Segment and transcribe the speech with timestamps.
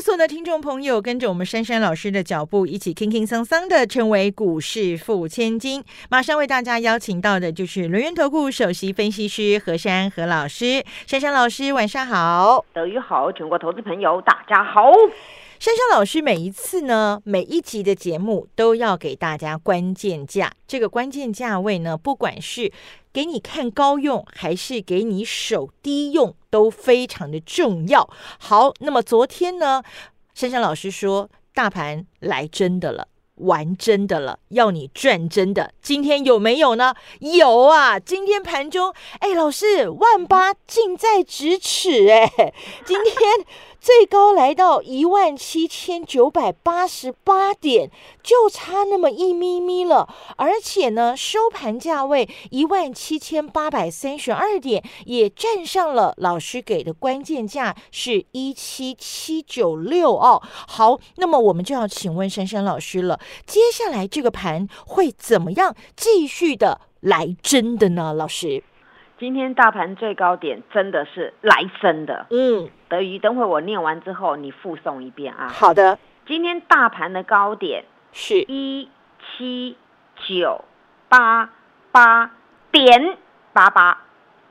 [0.00, 5.84] 所有的听众朋友跟着我们珊珊老师的脚步，一起轻轻桑桑的成为股市富千金。
[6.08, 10.82] 马上为大家邀请到的就是轮源投顾首席分析师何珊何老师。
[11.06, 12.64] 珊珊老师，晚上好。
[12.72, 14.90] 德语好，全国投资朋友大家好。
[15.58, 20.50] 珊珊老师每一次呢，每一集的节目都要给大家关键价。
[20.66, 22.72] 这个关键价位呢，不管是
[23.12, 28.08] 给你看高用，还是给你手低用，都非常的重要。
[28.38, 29.82] 好，那么昨天呢，
[30.34, 33.08] 珊珊老师说大盘来真的了。
[33.40, 35.72] 玩真的了，要你赚真的。
[35.80, 36.94] 今天有没有呢？
[37.20, 37.98] 有啊！
[37.98, 42.52] 今天盘中，哎，老师，万八近在咫尺，哎，
[42.84, 43.14] 今天
[43.80, 47.90] 最高来到一万七千九百八十八点，
[48.22, 50.06] 就差那么一咪咪了。
[50.36, 60.42] 而且呢，收盘价位一万七千八百三十二点，也站上了老师给的关键价，是一七七九六哦。
[60.68, 63.18] 好，那么我们就要请问珊珊老师了。
[63.46, 68.12] 接下来这个盘会怎么样继续的来真的呢？
[68.12, 68.62] 老师，
[69.20, 72.26] 今天大盘最高点真的是来真的。
[72.30, 75.46] 嗯，德瑜等会我念完之后，你复诵一遍啊。
[75.48, 78.88] 好的，今天大盘的高点是一
[79.36, 79.76] 七
[80.26, 80.64] 九
[81.10, 81.50] 八
[81.92, 82.30] 八
[82.72, 83.18] 点
[83.52, 83.98] 八八，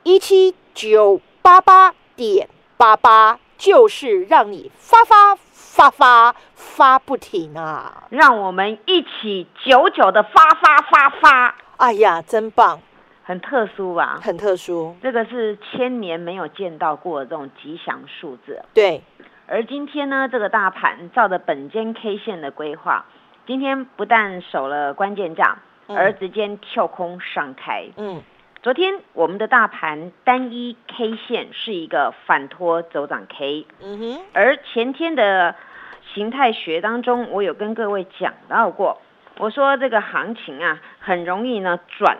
[0.04, 5.36] 一七九八八点八八，就是让你发发。
[5.72, 8.02] 发发发不停啊！
[8.10, 11.54] 让我们一起久久的发发发发！
[11.76, 12.80] 哎呀，真棒，
[13.30, 14.18] 很特殊吧？
[14.20, 18.60] 很特殊，这个是千年没有见到过的这种吉祥数字。
[18.74, 19.00] 对，
[19.46, 23.04] 而今天呢，这个大盘照着本间 K 线的规划，
[23.46, 27.86] 今天不但守了关键价，而直接跳空上开。
[27.96, 28.20] 嗯。
[28.62, 35.54] 昨天我们的大盘单一 K 线是一个反托走涨 K，嗯哼，而前天的
[36.12, 39.00] 形态学当中，我有跟各位讲到过，
[39.38, 42.18] 我说这个行情啊，很容易呢转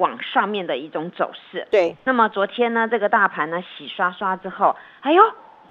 [0.00, 1.68] 往上面的一种走势。
[1.70, 5.22] 对，那么昨天呢，这个大盘呢洗刷刷之后，哎呦，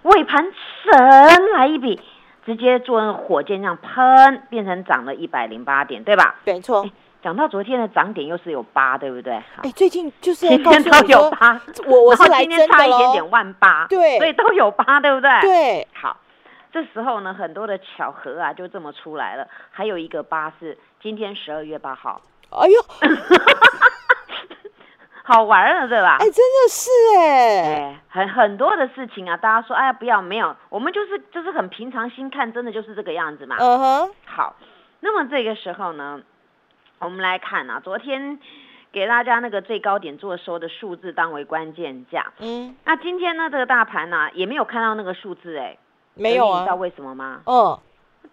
[0.03, 0.53] 尾盘
[0.84, 2.00] 神来一笔，
[2.45, 6.35] 直接做火箭这样喷，变成涨了一百零八点，对吧？
[6.45, 6.88] 没错。
[7.22, 9.34] 讲到昨天的涨点又是有八，对不对？
[9.62, 15.29] 哎，最近就是今天都有八，我我是来今天差一点点万八，对，所以都有八，对不对？
[15.41, 16.16] 对，好，
[16.72, 19.45] 这时候呢，很多的巧合啊，就这么出来了。
[19.69, 22.22] 还有一个八是今天十二月八号，
[22.52, 22.82] 哎呦，
[25.24, 26.18] 好玩了，对吧？
[26.20, 33.56] 哎，真的是哎，哎，很很多的事情啊，大家说，哎，不要没有，我们就是就是很平常心看，真的就是这个样子嘛。
[33.60, 34.56] 嗯哼，好，
[35.02, 36.22] 那么这个时候呢？
[37.00, 38.40] 我们来看啊，昨天
[38.92, 42.34] 给大家那个最高点做收的数字当为关键价。
[42.40, 45.78] 嗯，那今天呢，这个大盘呢也没有看到那个数字哎，
[46.16, 47.42] 没有啊，你知道为什么吗？
[47.46, 47.80] 哦，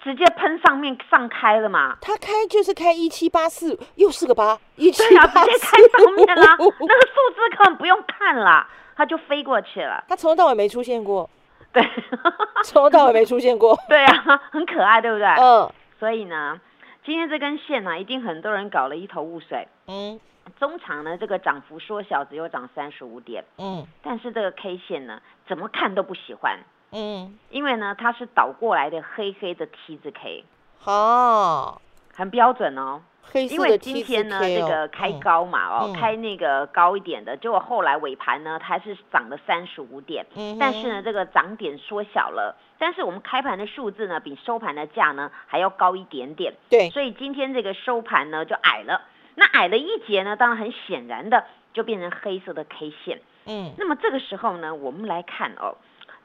[0.03, 1.97] 直接喷上面上开了嘛。
[2.01, 5.29] 它开就是开一七八四，又是个八，一七八四。
[5.29, 10.05] 直接开上面啦， 那个数字根本不用看了，它就飞过去了。
[10.09, 11.29] 它从头到尾没出现过。
[11.73, 11.83] 对，
[12.65, 13.79] 从头到尾没出现过。
[13.89, 15.27] 对啊，很可爱，对不对？
[15.27, 15.71] 嗯。
[15.99, 16.61] 所以呢。
[17.05, 19.69] 今天这根线呢，一定很多人搞了一头雾水。
[19.87, 20.19] 嗯，
[20.59, 23.45] 中场呢，这个涨幅缩小，只有涨三十五点。
[23.59, 26.59] 嗯，但是这个 K 线呢，怎么看都不喜欢。
[26.97, 30.45] 嗯，因为呢，它是倒过来的黑黑的 T 字 K。
[30.85, 31.81] 哦，
[32.15, 33.03] 很标准哦。
[33.35, 40.25] 因为今天呢，这个开高嘛，哦，开那个高一点的，结果后来尾盘呢，它是涨了三十五点，
[40.61, 49.03] 但是呢，这个涨点缩小了，但是我们开盘的数字呢，比收盘的价呢还要高一点点，对，所以今天这个收盘呢就矮了，
[49.35, 55.77] 那矮了一截呢，当然很显然的就变成黑色的 K 线，嗯，那么这个时候呢，我们来看哦。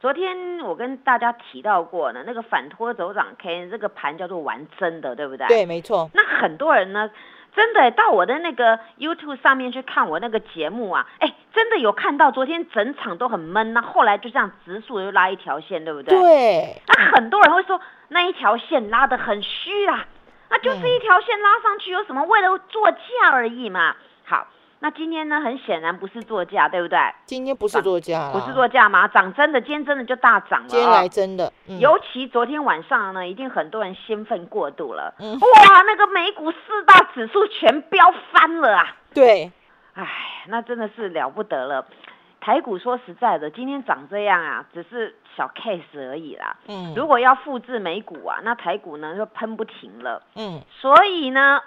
[0.01, 5.45] 昨天我跟大家提到过呢，那个反拖走涨 K 这个盘叫做玩真的，对不对？
[5.47, 6.09] 对，没错。
[6.15, 7.11] 那很多人呢，
[7.55, 16.19] 真的到我的那个 YouTube 上面去看我那个节目啊，哎，真的有看到昨天整场都很闷，那后来就这样直竖又拉一条线，对不对？
[16.19, 16.81] 对。
[16.87, 20.07] 那很多人会说那一条线拉得很虚啊，
[20.49, 22.23] 那就是一条线拉上去有什么？
[22.23, 23.95] 为了做价而已嘛。
[24.25, 24.47] 好。
[24.83, 25.39] 那今天呢？
[25.39, 26.97] 很显然不是作价，对不对？
[27.25, 29.07] 今天不是作价，不是作价吗？
[29.07, 30.67] 涨真的，今天真的就大涨了。
[30.67, 35.13] 今天来真的，尤其昨天晚上呢，一定很多人兴奋过度了。
[35.19, 38.95] 嗯，哇，那个美股四大指数全飙翻了啊！
[39.13, 39.51] 对，
[39.93, 40.07] 哎，
[40.47, 41.85] 那真的是了不得了。
[42.39, 46.57] 台股说实在的，今天长这样啊，只是小 case 而已啦。
[46.67, 50.23] 嗯，如果要复制美股啊，那台股呢就喷不停了。
[50.35, 51.61] 嗯，所以呢，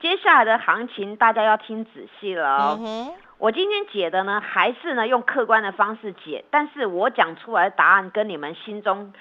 [0.00, 3.14] 接下来的行情大家要听仔细了哦。
[3.38, 9.12] 我今天解的呢，还是呢用客观的方式解，但是我讲出来的答案跟你们心中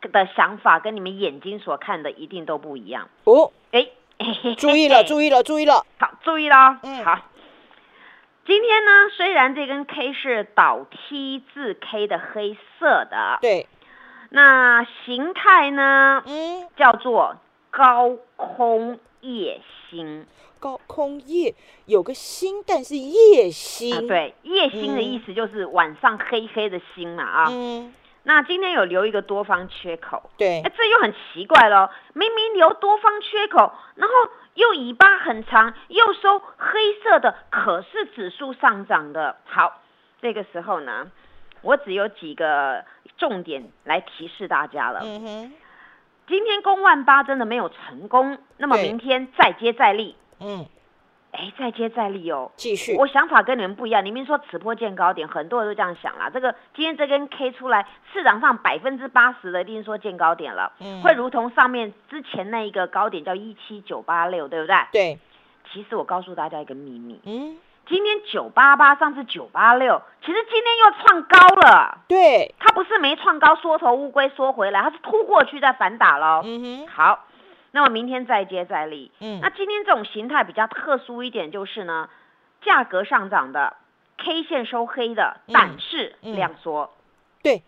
[0.00, 3.08] 的想法，跟你们眼睛所看的一定都不一样。
[3.24, 3.86] 哦，哎，
[4.56, 7.18] 注意了，注意了，注意了， 好，注意了，嗯，好。
[8.46, 13.68] 今天呢，虽然这根 K 是倒 T 字 K 的黑色的，对，
[14.30, 17.36] 那形态呢，嗯，叫做
[17.70, 20.26] 高空夜星。
[20.58, 21.54] 高空夜
[21.86, 27.46] 有个星，但是夜星，对，夜星的意思就是晚上黑黑的星嘛啊。
[27.48, 27.94] 嗯。
[28.24, 34.14] 那今天有留一个多方缺口，对，哎，这又很奇怪了，明明留多方缺口，然后
[34.52, 39.36] 又尾巴很长，又收黑色的，可是指数上涨的。
[39.46, 39.80] 好，
[40.20, 41.10] 这个时候呢，
[41.62, 42.84] 我只有几个
[43.16, 45.00] 重点来提示大家了。
[45.02, 45.52] 嗯哼，
[46.30, 50.16] 今天攻万八真的没有成功，那么明天再接再厉。
[50.40, 50.64] 嗯。
[51.32, 52.96] 哎，再接再厉哦，继续。
[52.96, 56.28] 我想法跟你们不一样，你们说此波见高点，很多人都这样想啦。
[56.28, 64.76] 这个今天这根 K 出来，市场上百分之八十的一定说见高点了，嗯，会如同上面之前那一个高点叫一七九八六，对不对？
[64.92, 65.18] 对。
[65.72, 67.56] 其实我告诉大家一个秘密，嗯，
[67.90, 71.98] 今天九八八，上次九八六，其实今天又创高了。
[72.08, 72.54] 对。
[72.58, 76.40] 它不是没创高，缩头乌龟缩回来，它是突过去再反打喽。
[76.44, 76.88] 嗯哼。
[76.88, 77.26] 好。
[77.72, 82.08] 那么明天再接再厉，嗯，那今天这种形态比较特殊一点，就是呢，
[82.62, 83.76] 价格上涨的
[84.18, 86.90] ，K 线收黑的，但是量缩，
[87.44, 87.62] 对，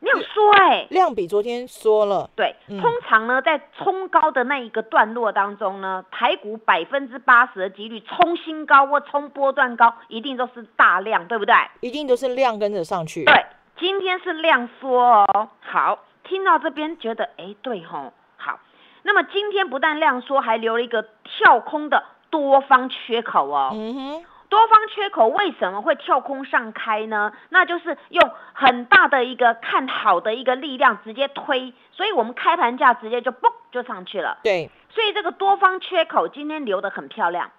[0.00, 11.54] 量缩，哎，量比昨天缩了，对，通常呢，在冲高的那一个段落当中呢，台股百分之八十的几率冲新高或冲波段高，一定都是大量，对不对？
[11.80, 13.46] 一定都是量跟着上去，对，
[13.78, 18.12] 今天是量缩哦，好，听到这边觉得，哎，对吼。
[18.38, 18.60] 好
[19.02, 23.70] 那么今天不但量缩，还留了一个跳空的多方缺口哦。
[23.72, 27.32] 嗯哼，多方缺口为什么会跳空上开呢？
[27.48, 34.38] 那就是用很大的一个看好的一个力量直接推，所以我们开盘价直接就嘣就上去了。
[34.42, 37.50] 对，所以这个多方缺口今天留的很漂亮。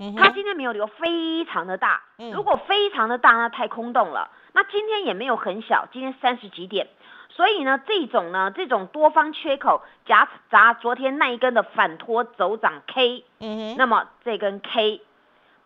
[0.00, 2.02] 嗯它今天没有留非常的大，
[2.32, 4.30] 如果非常的大，那太空洞了。
[4.52, 6.86] 那今天也没有很小，今天三十几点。
[7.30, 15.00] 所以呢，这种呢，这种多方缺口夹杂昨天那一根的反托走涨 K，嗯哼，那么这根 K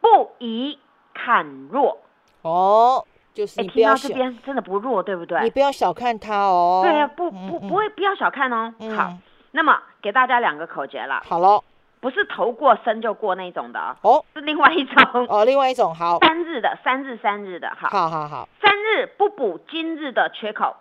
[0.02, 0.78] 不宜
[1.14, 1.96] 看弱
[2.42, 3.02] 哦，
[3.32, 5.40] 就是你听到这边真的不弱，对不对？
[5.44, 6.82] 你不要小看它哦。
[6.84, 8.74] 对呀，不不不会，不要小看哦。
[8.94, 9.14] 好，
[9.52, 11.22] 那么给大家两个口诀了。
[11.24, 11.62] 好喽，
[12.00, 16.18] 不是头过身就过那种的哦，是另外一种哦，另外一种好。
[16.18, 20.76] 三日的，三日三日的，好，好好好，三日不补今日的缺口。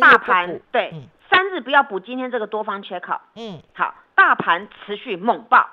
[0.00, 0.92] 大盘对，
[1.30, 3.14] 三日不要补今天这个多方缺口。
[3.36, 5.68] 嗯，好，大盘持续猛爆，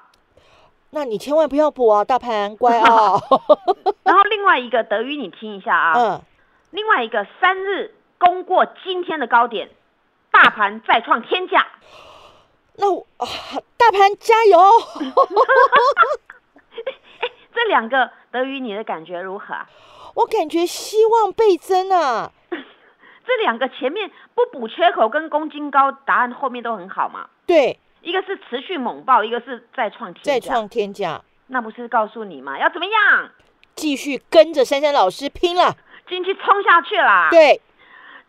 [0.96, 3.20] 那你千万不要补啊，大盘乖啊。
[4.04, 6.22] 然后另外一个德语你听一下啊，嗯，
[6.72, 9.70] 另外一个三日攻过今天的高点，
[10.32, 11.68] 大盘再创天价。
[12.78, 13.28] 那啊，
[13.76, 14.58] 大盘加油！
[17.54, 19.54] 这两个德语你的感觉如何？
[20.16, 22.32] 我感觉希望倍增啊。
[22.50, 27.28] 这两个前面不补缺口跟攻金高，答案后面都很好嘛？
[27.46, 32.58] 对，一个是持续猛爆，一个是再创天再创天价，那不是告诉你吗？
[32.60, 33.32] 要怎么样？
[33.74, 35.76] 继续跟着珊珊老师拼了，
[36.08, 37.30] 进去冲下去啦！
[37.32, 37.60] 对，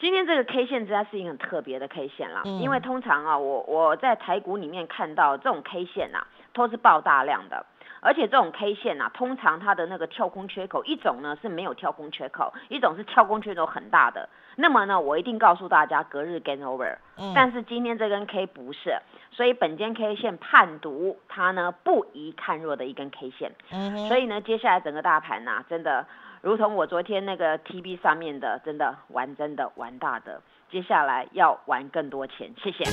[0.01, 7.67] 今天这个 K 线实在是一个很特别的 K 线了，因为通常啊，我我在台股里面看到这种 K 线啊，都是爆大量的。
[8.07, 14.29] 而且这种 K 线啊，通常它的那个跳空缺口，一种呢是没有跳空缺口，一种是跳空缺口很大的。
[14.55, 16.97] 那么呢，我一定告诉大家，隔日 gain over。
[17.19, 17.33] 嗯。
[17.35, 18.97] 但是今天这根 K 不是，
[19.33, 23.51] 所以本间 K 线判读它呢不宜看弱的一根 K 线。
[23.73, 26.07] 嗯所以呢，接下来整个大盘呐，真的
[26.43, 32.55] 如同我昨天那个 TB 上面的，真的玩真的玩大的，接下来要玩更多钱。
[32.63, 32.85] 谢谢。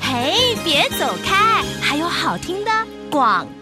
[0.00, 2.70] 嘿，别走开，还有好听的
[3.10, 3.61] 广告。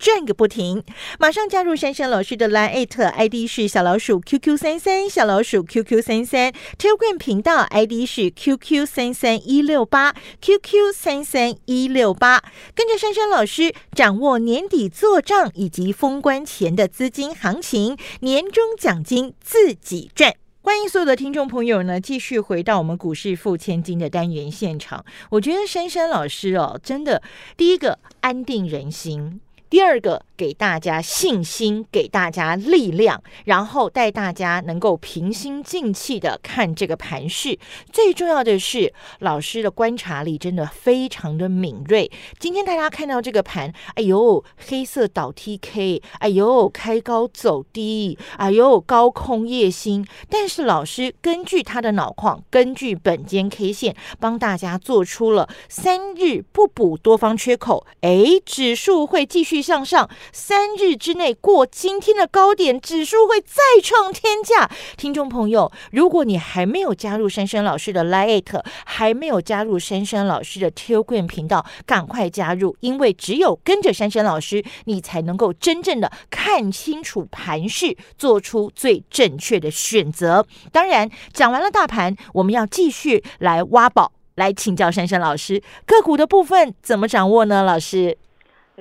[0.00, 0.82] 转个不停。
[1.18, 12.42] 马上加入珊珊老师的 Line ID 是小老鼠 QQ 三三，小老鼠 QQ 三三，Telegram 频道 ID 是 QQ 三三一六八，QQ 三三一六八，
[12.74, 20.34] 跟着珊珊老师掌握年底做账以及封关前的资金行情，年终奖金自己赚。
[20.62, 25.04] 欢迎所有的听众朋友呢，继续回到我们股市付千金的单元现场。
[25.30, 27.22] 我觉得珊珊老师哦，真的
[27.56, 29.40] 第一个安定人心。
[29.70, 37.58] 第二个，给大家信心，给大家力量，然后带大家能够平心静气的看这个盘势。
[37.92, 42.10] 最重要的是，老师的观察力真的非常的敏锐。
[42.38, 50.06] 今天大家看到这个盘，哎呦，黑色倒 T K，哎呦，开高走低，哎呦，高空夜星。
[50.30, 59.50] 但是老师根据他的脑矿，根据本间 K 线，帮大家做出了三日不补多方缺口，哎，指数会继续。
[59.60, 64.70] 向上，三日之内过今天的高点，指数会再创天价。
[64.96, 80.46] 听众朋友，如果你还没有加入珊珊老师的 Lite，还没有加入珊珊老师的 Telegram 频道，赶快加入，因为只有跟着珊珊老师，你才能够真正的看清楚盘势，做出最正确的选择。
[80.72, 87.62] 当然，讲完了大盘，我们要继续来挖宝，来请教珊珊老师个股的部分怎么掌握呢？
[87.62, 88.16] 老师？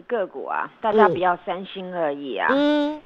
[0.01, 2.47] 个股啊，大家不要三心二意啊，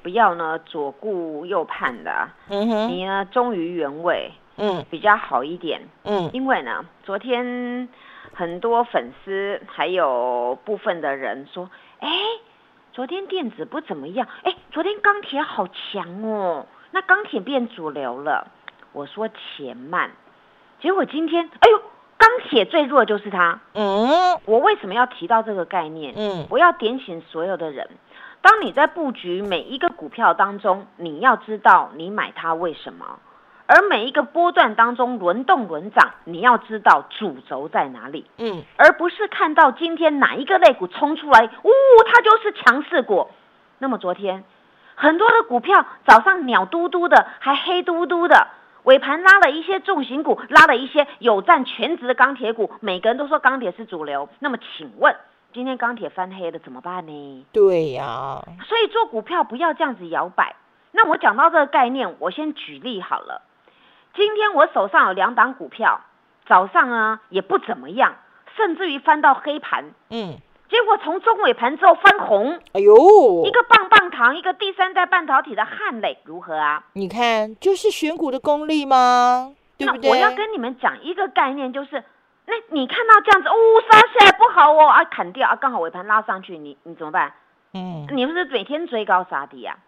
[0.02, 7.88] 不要呢左顾右盼的，你呢忠于原位，嗯，比较好一点，嗯，因为呢，昨天
[8.32, 11.70] 很多粉丝还有部分的人说，
[12.00, 12.08] 哎，
[12.92, 18.48] 昨天电子不怎么样，哎，昨天钢铁好强哦，那钢铁变主流了，
[18.92, 20.10] 我说且慢，
[20.80, 21.80] 结果今天，哎呦。
[22.24, 23.60] 钢铁最弱就是它。
[23.74, 26.14] 嗯，我为什么要提到这个概念？
[26.16, 27.86] 嗯，我要点醒所有的人，
[28.40, 33.04] 当你在布局每一个股票当中，你要知道你买它为什么；
[33.66, 38.24] 而每一个波段当中轮动轮涨，你要知道主轴在哪里。
[38.38, 41.70] 嗯，而不是看到今天哪一个类股冲出来，呜，
[42.06, 43.28] 它就是强势股。
[43.78, 44.44] 那么昨天
[44.94, 48.46] 很多的股票早上鸟嘟嘟的，还黑嘟嘟的。
[48.84, 54.28] 尾盘拉了一些重型股，拉了一些有占全值的钢铁股，每个人都说钢铁是主流。
[54.38, 55.16] 那么请问，
[55.52, 57.46] 今天钢铁翻黑了怎么办呢？
[57.52, 60.56] 对呀，所以做股票不要这样子摇摆。
[60.92, 63.42] 那我讲到这个概念，我先举例好了。
[64.14, 66.02] 今天我手上有两档股票，
[66.46, 68.16] 早上啊也不怎么样，
[68.56, 69.86] 甚至于翻到黑盘。
[70.10, 70.36] 嗯。
[70.74, 76.82] 结果从中尾盘之后翻红，哎呦，一个棒棒糖，一个第三代半导体的汉磊如何啊？
[76.94, 79.54] 你看，就是选股的功力吗？
[79.78, 80.10] 对不对？
[80.10, 82.02] 我要跟你们讲一个概念，就是
[82.46, 83.54] 那你看到这样子，哦，
[83.88, 87.32] 杀下来不好哦，啊，砍掉啊，刚好尾盘拉上去，你你怎么办？
[87.72, 89.78] 嗯，你不是每天追高杀低啊？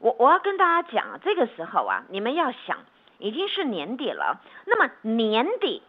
[0.00, 2.78] 我我要跟大家讲啊，这个时候啊，你们要想，
[3.18, 5.84] 已经是年底了，那么年底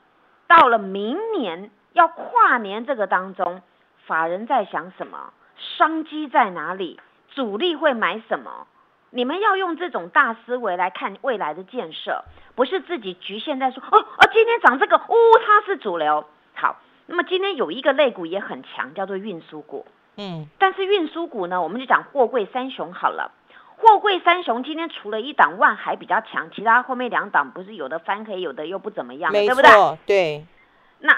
[0.45, 3.63] 到了明年要跨年这个当中。
[4.11, 5.31] 法人在想什么？
[5.77, 6.99] 商机在哪里？
[7.33, 8.67] 主力会买什么？
[9.09, 15.15] 你们要用这种大思维来看未来的建设，不是自己局限在说哦哦，今天涨这个，哦，
[15.45, 16.25] 它是主流。
[16.53, 19.85] 好，那么今天有一个类股也很强，叫做运输股。
[20.17, 23.31] 嗯，但是运输股呢，我们就讲货柜三雄好了。
[23.77, 29.97] 货柜三雄今天除了一档万海比较强，其他后面两档不是有的翻黑，有的又不怎么样，对不对？
[30.05, 30.45] 对。
[30.99, 31.17] 那。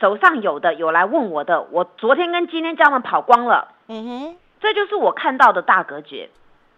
[0.00, 3.74] 手上有的有来问我的，我昨天跟今天叫他们跑光了。
[3.86, 6.30] 嗯哼，这就是我看到的大格局，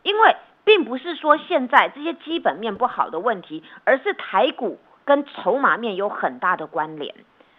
[0.02, 7.14] 因为并不是说现在这些基本面不好的问题，而是台股跟筹码面有很大的关联，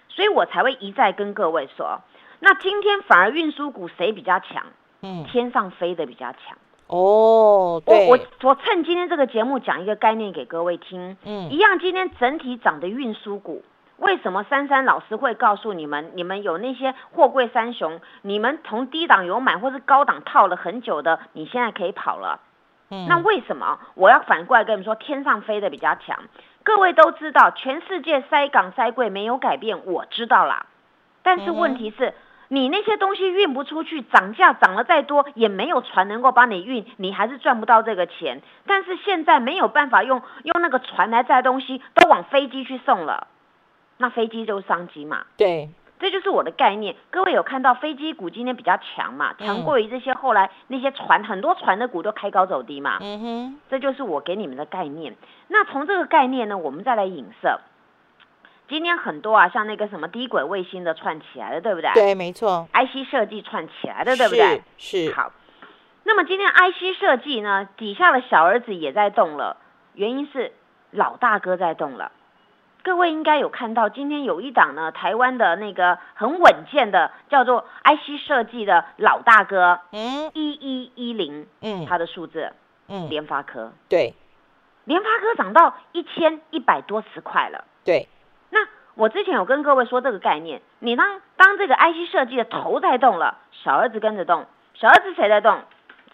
[0.09, 2.01] 所以我才会一再跟各位说，
[2.39, 4.65] 那今天反而运输股谁比较强？
[5.01, 6.57] 嗯，天上飞的比较强。
[6.87, 11.15] 哦，我我我趁今天这个节目讲一个概念给各位听。
[11.23, 13.63] 嗯，一样，今天整体涨的运输股。
[14.03, 22.41] 为什么珊珊老师会告诉你们，你们有那些货柜三雄，你们从低档有买或是高档套了很久的，你现在可以跑了。
[22.91, 26.19] 嗯，那为什么我要反过来跟你们说，天上飞的比较强？
[26.63, 30.65] 各位都知道，全世界塞港塞柜没有改变，我知道啦。
[31.23, 32.13] 但是问题是，
[32.49, 38.41] 你那些东西运不出去，涨价涨了再多，也没有船能够帮你运，你还是赚不到这个钱。
[38.67, 43.27] 但是现在没有办法用用那个船来载东西，都往飞机去送了。
[43.97, 45.69] 那飞机就是商机嘛，对，
[45.99, 46.95] 这就是我的概念。
[47.11, 49.33] 各位有看到飞机股今天比较强嘛？
[49.39, 52.97] 强过于这些后来那些船，很多船的股都开高走低嘛。
[53.01, 55.15] 嗯哼，这就是我给你们的概念。
[55.47, 57.59] 那从这个概念呢，我们再来影射。
[58.67, 61.91] 今天很多啊，像那个什么低轨卫星的串起来的，对不对？
[61.93, 62.67] 对，没错。
[62.73, 64.63] IC 设计串起来的，对不对？
[64.77, 65.13] 是。
[65.13, 65.31] 好，
[66.03, 69.57] 那么今天 IC 设计呢，底下的小儿子也在动了，
[69.93, 70.53] 原因是
[70.91, 72.11] 老大哥在动了。
[72.83, 82.51] 各位应该有看到，今天有一档呢，台湾的那个很稳健的，叫做 IC 设计的老大哥，嗯，一一一零，嗯，它的数字，
[82.89, 84.13] 嗯，联发科，对，
[84.83, 88.09] 联发科涨到一千一百多十块了，对。
[88.49, 88.59] 那
[88.95, 95.61] 我之前有跟各位说这个概念，你当当这个 IC 设计的头在动了，小儿子跟着动，小儿子谁在动？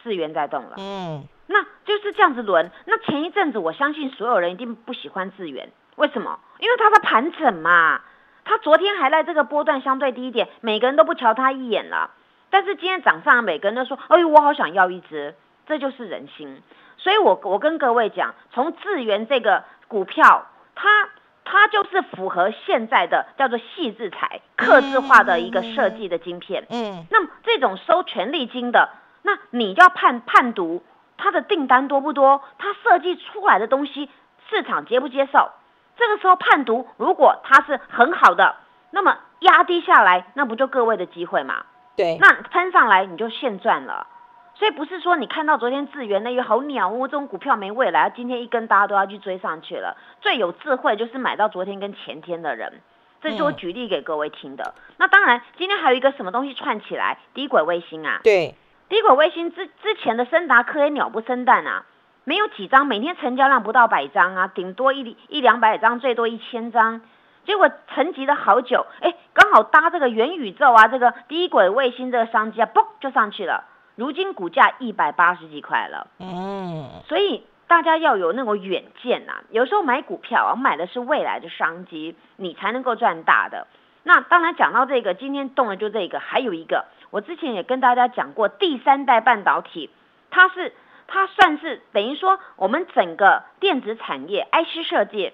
[0.02, 2.72] 资源在动了，嗯，那就是这样子轮。
[2.86, 5.70] 那前一阵子，我相信所有人一定不喜欢资源，
[6.00, 6.40] 为什么？
[6.60, 8.00] 因为它在盘整嘛。
[8.46, 12.12] 它昨天还在这个波段相对低点，每个人都不瞧它一眼了。
[12.50, 15.36] 但是今天早上，每个人都说：“哎呦，我好想要一只。”
[15.68, 16.64] 这就是人心。
[16.98, 21.10] 所以我我跟各位讲，从智源这个股票，它
[21.44, 26.66] 它就是符合现在的叫做细制材、刻字化的一个设计的晶片。
[26.70, 28.90] 嗯，那么这种收权利金的。
[29.22, 30.82] 那你就要判判读
[31.18, 34.10] 它的订单多不多，它设计出来的东西
[34.50, 35.52] 市场接不接受？
[36.00, 38.56] 这个时候判读，如果它是很好的，
[38.90, 41.66] 那么压低下来，那不就各位的机会嘛？
[41.98, 44.08] 对，那喷上来你就现赚了。
[44.56, 49.98] 所以不是说你看到昨天智源那个好鸟哦，这种股票没未来，今天一根大家都要去追上去了。
[50.22, 52.82] 最有智慧就是买到昨天跟前天的人，
[53.22, 54.74] 这是我举例给各位听的。
[54.98, 58.22] 那当然，今天还有一个什么东西串起来，低轨卫星啊？
[58.24, 58.56] 对。
[58.90, 61.86] 低轨卫星之之前的森达科也鸟不生蛋啊，
[62.30, 67.02] 没有几张，每天成交量不到百张啊，顶多一一两百张，最多一千张，
[67.44, 73.64] 结果沉寂了好久，哎，刚好搭这个元宇宙啊，这个低轨卫星这个商机啊，嘣就上去了，
[73.96, 83.66] 如今股价一百八十几块了，嗯，所以大家要有那种远见呐，有时候买股票啊，买的是未来的商机，你才能够赚大的。
[84.04, 86.86] 那当然讲到这个，今天动的就这个，还有一个。
[87.10, 89.90] 我之前也跟大家讲过，第三代半导体，
[90.30, 90.72] 它是
[91.12, 95.34] 它算是等于说我们整个电子产业 IC 设计、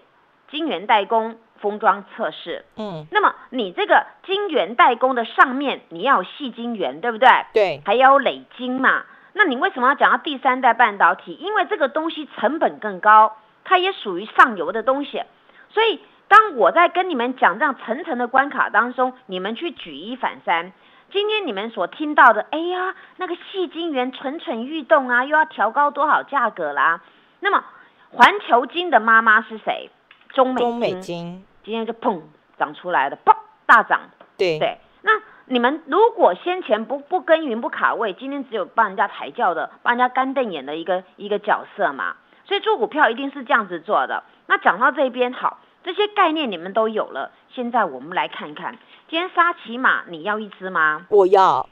[0.50, 7.30] 晶圆代工、封装测试，嗯，那么你这个晶圆代工的上面你要有细晶圆，对不对？
[7.54, 9.04] 对，还要有累晶嘛。
[9.34, 11.34] 那你为什么要讲到第三代半导体？
[11.34, 13.36] 因为这个东西成本更高，
[13.66, 15.22] 它也属于上游的东西，
[15.70, 20.72] 所以当我在跟你们讲这样层层的关卡当中，你们去举一反三。
[21.12, 27.02] 今天你们所听到的，哎呀，那个细晶圆蠢蠢欲动啊，又要调高多少价格啦？
[27.40, 27.64] 那么
[28.12, 29.90] 环球金的妈妈是谁？
[30.30, 32.22] 中美中美金今天就砰
[32.58, 33.34] 涨出来的，砰
[33.66, 34.02] 大涨。
[34.38, 35.12] 对对，那
[35.46, 42.18] 你们如果先前不不耕耘不卡位，今天只有帮人家抬轿的，帮人家干瞪眼的一个一个角色嘛。
[42.44, 44.24] 所以做股票一定是这样子做的。
[44.48, 45.60] 那讲到这边好。
[45.84, 48.76] 这些概念你们都有了，现在我们来看看，
[49.08, 51.06] 今天沙琪玛你要一只吗？
[51.10, 51.70] 我要，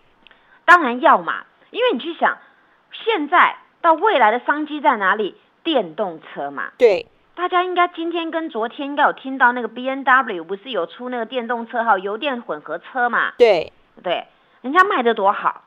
[0.66, 2.38] 当然要嘛，因为你去想，
[2.92, 5.36] 现在到未来的商机在哪里？
[5.64, 6.72] 电动车嘛。
[6.78, 13.34] 对，大家应该今天跟昨天应该有听到那个 B N W 不是有出那个电动车哈，油电混合车嘛？
[13.38, 14.28] 对，对，
[14.62, 15.64] 人家卖的多好，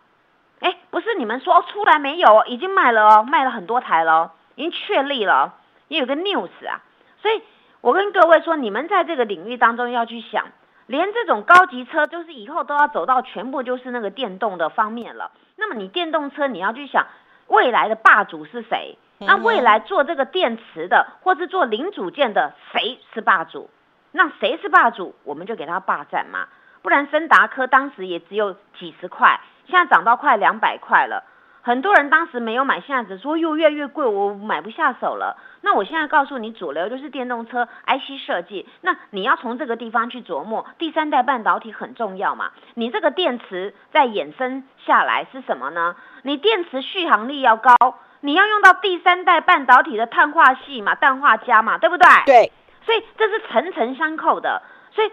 [0.60, 2.44] 哎，不是你们说出来没有？
[2.46, 5.54] 已经卖了哦，卖了很多台了，已经确立了，
[5.88, 6.80] 也有个 news 啊，
[7.20, 7.42] 所以。
[7.82, 10.46] 我跟各位说，你们在这个领域当中要去想，
[10.86, 15.32] 连这种高级车，就是以后都要走到全部就是那个电动的方面了。
[15.56, 17.06] 那么你电动车，你要去想
[17.48, 18.96] 未来的霸主是谁？
[19.18, 23.70] 那未来做这个电池的，或是做零组件的，谁是霸主？
[24.12, 26.46] 那谁是霸主，我们就给他霸占嘛。
[26.82, 31.24] 不然森达科当时也只有几十块，现在涨到快两百块了。
[31.66, 35.36] 很多人当时没有买，现在只说又越越贵，我买不下手了。
[35.62, 38.68] 那我现在告诉你，主流就是电动车 IC 设计。
[38.82, 42.52] 那你要从这个地方去琢磨，第三代半导体很重要嘛？
[42.74, 45.96] 你这个电池再衍生下来是什么呢？
[46.22, 47.74] 你电池续航力要高，
[48.20, 52.08] 你要用到第三代半导体的碳化系嘛、氮化镓嘛，对不对？
[52.26, 52.52] 对。
[52.84, 54.62] 所以这是层层相扣的。
[54.92, 55.10] 所以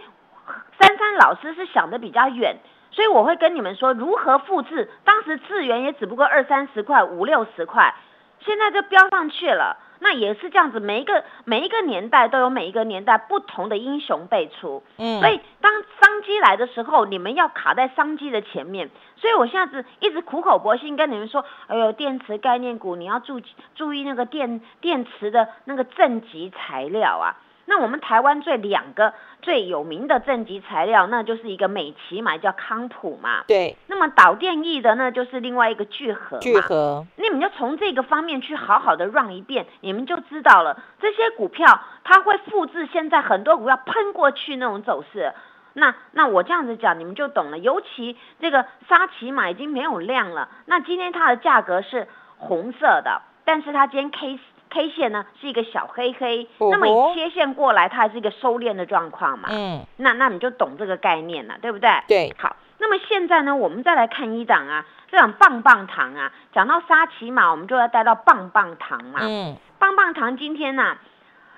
[0.80, 2.58] 珊珊老师是想的比较远。
[2.94, 7.94] 所以我会跟你们说如何复制，当时资源也只不过二三十块、五六十块，
[8.40, 9.78] 现在就飙上去了。
[10.00, 14.84] 那也是这样子，每一个每一个年代都有每一个年代不同的英雄辈出。
[14.98, 18.90] 嗯，所以当商机来的时候，你们要卡在商机的前面。
[19.16, 23.40] 所以我现在一直苦口婆心跟你们说，哎呦，电池概念股你要注
[23.76, 27.38] 注意那个电电池的那个正极材料啊。
[27.65, 33.43] 那我们台湾最两个最有名的正极材料，那就是一个美琪嘛，叫康普嘛。
[33.47, 33.78] 对。
[33.88, 36.38] 那么导电翼的，呢就是另外一个聚合。
[36.39, 37.06] 聚合。
[37.15, 40.84] 你们就从这个方面去好好的让一遍，你们就知道了。
[40.99, 45.34] 这些股票它会复制现在很多股票喷过去那种走势。
[45.76, 47.58] 那那我这样子讲，你们就懂了。
[47.58, 54.39] 尤其这个沙琪玛已经没有量了，那今天它的价格是红色的，但是它今天 K
[54.74, 59.50] K 线呢是一个小黑黑，那么你切线过来，它还是一个收敛的状况嘛。
[59.52, 61.90] 嗯，那那你就懂这个概念了，对不对？
[62.08, 62.36] 对。
[62.40, 69.20] 好，那么现在呢，我们再来看一档啊，这档棒棒糖啊，讲到沙琪玛，我们就要带到棒棒糖嘛。
[69.22, 69.56] 嗯。
[69.78, 70.98] 棒棒糖今天呢？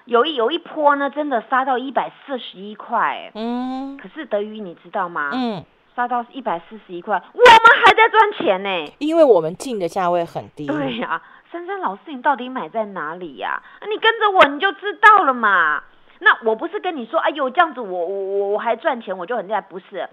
[0.06, 5.32] 有一有一波呢，真的杀到一百四十一块，嗯，可是德宇你知道吗？
[5.34, 10.68] 嗯，杀到一百四十一块，我们还在赚钱呢，因为我们进的价位很低。
[10.68, 11.20] 对呀，
[11.56, 13.64] 珊珊老师，你到底买在哪里呀？
[13.90, 15.82] 你跟着我你就知道了嘛。
[16.20, 20.10] 那我不是跟你说，哎呦这样子我我我我还赚钱，我就很厉害，不是？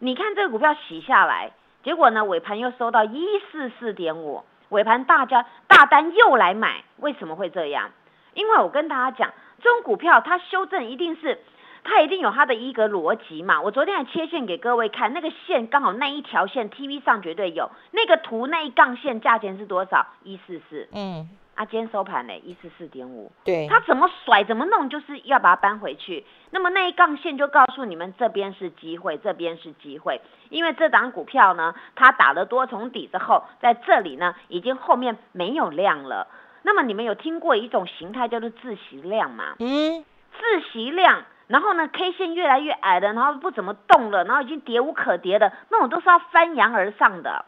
[0.00, 1.52] 你看这个股票洗下来，
[1.84, 7.92] 结果呢尾盘又收到一四四点五，尾盘大家大单又来买，为什么会这样？
[8.34, 11.38] 因为我跟大家讲，这种股票它修正一定是，
[11.84, 13.60] 它一定有它的一个逻辑嘛。
[13.60, 20.06] 我昨天还切线给各位看，那个线刚好那一条线，TV 上绝对有那个图那一杠线，价钱是多少？
[20.22, 20.88] 一四四。
[20.92, 21.28] 嗯。
[21.56, 23.30] 啊，今天收盘呢，一四四点五。
[23.44, 23.66] 对。
[23.68, 26.24] 它怎么甩怎么弄，就是要把它搬回去。
[26.50, 30.22] 那么那一杠线就告诉你们，这边是机会，这边是机会。
[30.48, 36.28] 因为这档股票呢，它打了多重底之后，在这里呢，已经后面没有量了。
[36.62, 39.56] 那么你们有听过一种形态叫做自习量吗？
[39.58, 47.44] 嗯，自习量，然后呢，K 线越来越矮了，然后不怎么动了，然后已经跌无可跌的那种，都是要翻扬而上的。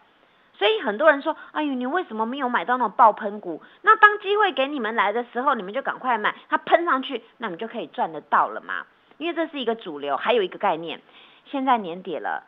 [0.55, 3.63] 所以很多人说，哎呦，你为什么没有买到那种爆喷股？
[3.83, 8.85] 那当机会给你们来的时候，你们就赶快买，它喷上去，那你就可以赚得到了嘛。
[9.19, 11.01] 因为这是一个主流，还有一个概念，
[11.47, 12.43] 现在年底了，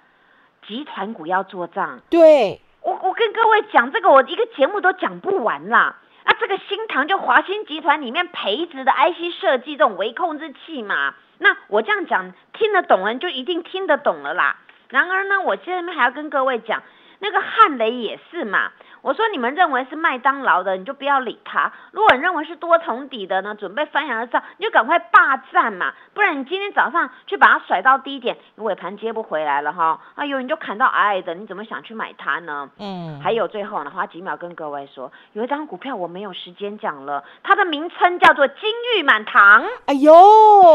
[0.67, 2.01] 集团股要做账。
[2.11, 5.97] 对，我我跟各位讲这个，我一个节目都讲不完啦。
[6.25, 14.59] 啊，这个新塘就华兴集团里面培植的 IC 设计这种微控制器嘛，那我这样讲听得懂人就一定听得懂了啦。
[14.89, 16.83] 然而呢，我现在还要跟各位讲，
[17.19, 18.73] 那个汉雷也是嘛。
[19.05, 30.01] 我说你们认为是麦当劳的，你就不要理他；如果你认为是多重底的呢，准备翻扬而上，你就赶快霸占嘛，不然你今天早上去把它甩到低点，尾盘接不回来了哈。
[30.15, 32.71] 哎呦，你就砍到矮矮的，你怎么想去买它呢？
[32.79, 33.21] 嗯。
[33.23, 39.67] 还有最后呢，花几秒跟各位说，有一张股票我没有时间讲了，它的名称叫做金玉满堂。
[39.85, 40.15] 哎呦，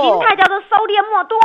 [0.03, 1.41] 形态叫做收敛末端，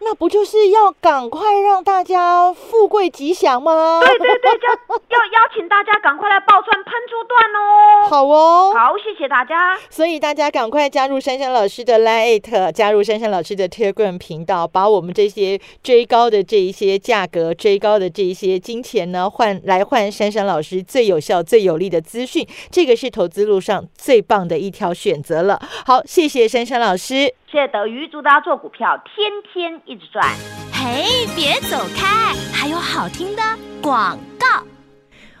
[0.00, 4.00] 那不就是要赶快让大家富贵吉祥吗？
[4.00, 5.92] 对对对，要要邀请大家。
[6.06, 8.08] 赶快来爆串喷出段哦！
[8.08, 9.76] 好哦，好，谢谢大家。
[9.90, 22.46] 所以大家赶快加入珊珊老师的 Lite，加入珊珊老师的 Telegram 频道，把我们这些追高的这一些价格、追高的这一些金钱呢，换来换珊珊老师最有效、最有力的资讯。
[22.70, 25.60] 这个是投资路上最棒的一条选择了。
[25.84, 30.24] 好，谢谢珊珊老师，谢谢德瑜，祝大家做股票天天一直赚。
[30.72, 33.42] 嘿，别走开，还有好听的
[33.82, 34.62] 广告。